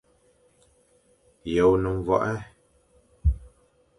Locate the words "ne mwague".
1.81-2.35